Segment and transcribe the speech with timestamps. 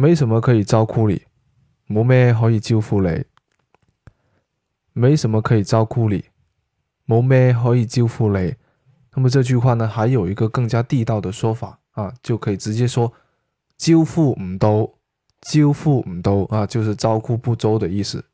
[0.00, 1.22] 没什么可以招呼你
[1.88, 3.24] 冇咩可以招呼你。
[4.92, 6.24] 没什么可以招呼你
[7.04, 8.54] 冇咩可以招呼你。
[9.16, 13.12] 那么这句话呢还有一个更加地道的说法啊就可以直接说
[13.76, 14.88] 招呼唔到
[15.40, 18.24] 招呼唔到啊就是招呼不周的意思。